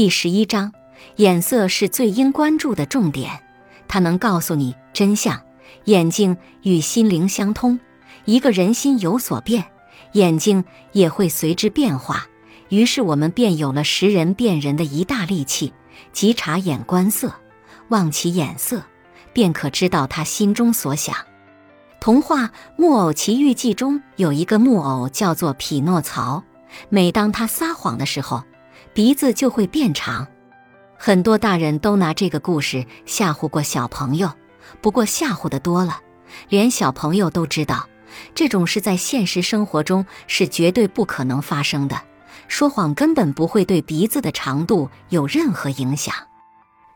[0.00, 0.72] 第十一章，
[1.16, 3.42] 眼色是最应关注的重点，
[3.86, 5.42] 它能告诉你真相。
[5.84, 7.78] 眼睛与心灵相通，
[8.24, 9.66] 一个人心有所变，
[10.12, 12.26] 眼睛也会随之变化。
[12.70, 15.74] 于是我们便有了识人辨人的一大利器，
[16.14, 17.34] 即察眼观色，
[17.88, 18.82] 望其眼色，
[19.34, 21.14] 便可知道他心中所想。
[22.00, 22.44] 童话
[22.78, 26.42] 《木偶奇遇记》中有一个木偶叫做匹诺曹，
[26.88, 28.44] 每当他撒谎的时候，
[28.92, 30.26] 鼻子就会变长。
[30.96, 34.30] 很多大人都拿这个故事吓唬过小朋友，
[34.80, 36.00] 不过吓唬的多了，
[36.48, 37.88] 连小朋友都知道，
[38.34, 42.00] 这种事在现实生活中是绝对不可能发生的。
[42.48, 46.14] 说谎根本不会对鼻子的长度有任何影响。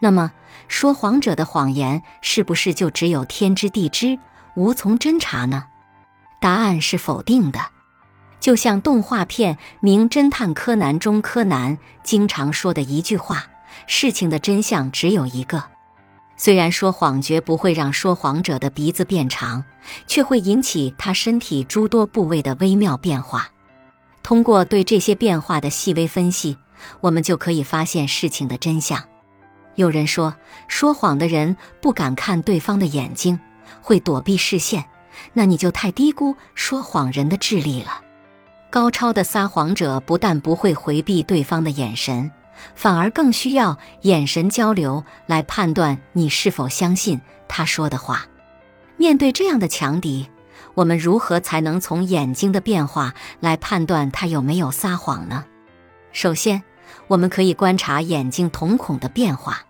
[0.00, 0.32] 那么，
[0.66, 4.18] 说谎者的谎言是不是就只有天知地知，
[4.56, 5.64] 无从侦查呢？
[6.40, 7.60] 答案是否定的。
[8.42, 13.46] 就像动画片《名侦探柯南》中柯南经常说的一句话
[13.86, 15.62] ：“事情的真相只有一个。”
[16.36, 19.62] 虽然说谎绝不会让说谎者的鼻子变长，
[20.08, 23.48] 却会引起他身体诸多部位的微妙变化。
[24.24, 26.58] 通过对这些变化的细微分析，
[27.00, 29.00] 我们就可以发现事情的真相。
[29.76, 30.34] 有人说，
[30.66, 33.38] 说谎的人不敢看对方的眼睛，
[33.80, 34.84] 会躲避视线，
[35.32, 38.02] 那你就太低估说谎人的智力了。
[38.72, 42.30] 高超的撒谎者不但不会回避对方的眼神，
[42.74, 48.26] 反而更需要眼神交流来判断你是否相信他说的话。
[48.96, 50.26] 面对这样的强敌。
[50.72, 55.44] 我们如何才能从眼睛的变化来判断他有没有撒谎呢？
[56.12, 56.62] 首先，
[57.08, 59.66] 我们可以观察眼睛瞳孔的变化。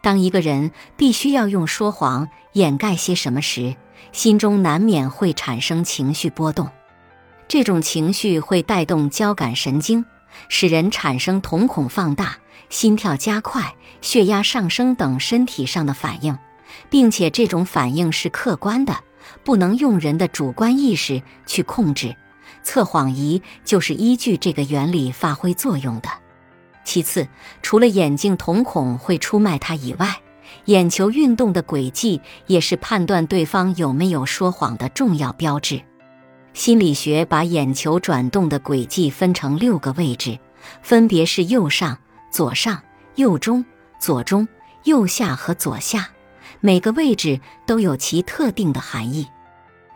[0.00, 3.76] 当一个人必须要用说谎掩盖些什么时，
[4.10, 6.68] 心中难免会产生情绪波动。
[7.52, 10.06] 这种情绪会带动交感神经，
[10.48, 12.38] 使人产生瞳孔放大、
[12.70, 16.38] 心跳加快、血压上升等身体上的反应，
[16.88, 18.96] 并且这种反应是客观的。
[19.44, 22.16] 不能用人的主观意识去控制，
[22.62, 26.08] 测谎仪就是依据这个原理发挥作用的。
[26.86, 27.28] 其次，
[27.60, 30.22] 除了眼睛瞳孔会出卖它以外，
[30.64, 35.82] 眼球运动的轨迹也是判断对方有没有说谎的重要标志。
[36.54, 40.38] 心理学把眼球转动的轨迹分成六个位置，
[40.82, 41.98] 分别是右上、
[42.30, 42.82] 左上、
[43.14, 43.64] 右中、
[43.98, 44.46] 左中、
[44.84, 46.10] 右下和左下。
[46.60, 49.26] 每个位置都有其特定的含义。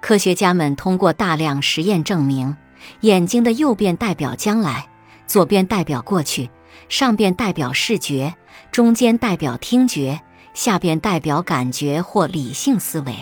[0.00, 2.56] 科学家们通过大量实验证明，
[3.00, 4.88] 眼睛的右边代表将来，
[5.26, 6.50] 左边代表过去，
[6.88, 8.34] 上边代表视觉，
[8.72, 10.20] 中间代表听觉，
[10.52, 13.14] 下边代表感觉或理性思维。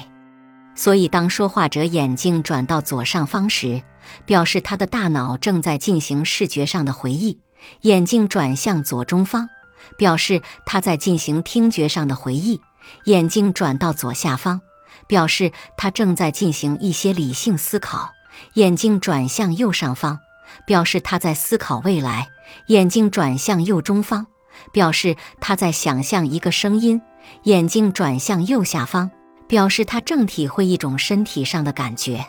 [0.78, 3.82] 所以，当说话者眼睛转到左上方时，
[4.24, 7.40] 表示他的大脑正在进行视觉上的回忆；
[7.80, 9.48] 眼睛转向左中方，
[9.96, 12.60] 表示他在进行听觉上的回忆。
[13.06, 14.60] 眼睛转到左下方，
[15.08, 18.12] 表示他正在进行一些理性思考；
[18.54, 20.20] 眼睛转向右上方，
[20.64, 22.28] 表示他在思考未来；
[22.68, 24.26] 眼睛转向右中方，
[24.72, 27.00] 表示他在想象一个声音；
[27.42, 29.10] 眼睛转向右下方，
[29.48, 32.24] 表示他正体会一种身体上的感觉。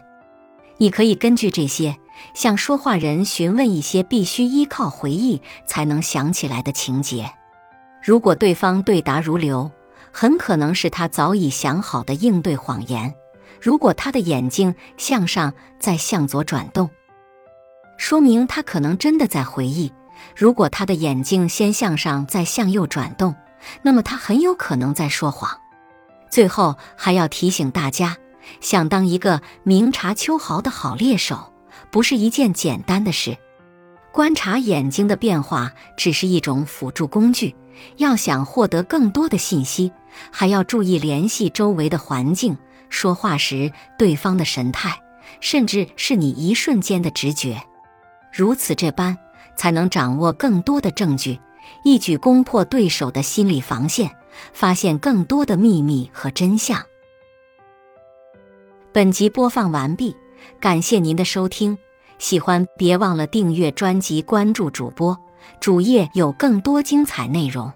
[0.78, 1.96] 你可以根据这些，
[2.34, 7.30] 向说话人询问一些必须依靠回忆才能想起来的情节。
[8.02, 9.70] 如果对方对答如流，
[10.12, 13.14] 很可能是他早已想好的应对谎言。
[13.62, 16.90] 如果他的眼睛向上再向左转动，
[17.98, 19.92] 说明他可能真的在回忆；
[20.34, 23.36] 如果他的眼睛先向上再向右转动，
[23.82, 25.52] 那么他很有可能在说谎。
[26.30, 28.18] 最后还要提醒大家，
[28.62, 31.54] 想当一个明察秋毫的好猎手，
[31.92, 33.38] 不是一件简单的事。
[34.12, 37.56] 观察眼睛的变化只是一种辅助工具。
[37.96, 39.90] 要想获得更多的信息，
[40.32, 42.58] 还要注意联系周围的环境，
[42.90, 45.02] 说话时对方的神态，
[45.40, 47.62] 甚至是你一瞬间的直觉。
[48.34, 49.18] 如此这般，
[49.56, 51.40] 才能掌握更多的证据，
[51.86, 54.12] 一举攻破对手的心理防线，
[54.54, 56.84] 发现更多的秘密和真相。
[58.92, 60.16] 本集播放完毕，
[60.60, 61.78] 感谢您的收听。
[62.18, 65.18] 喜欢别忘了订阅专辑，关注主播。
[65.62, 67.72] 主页有更多精彩内容。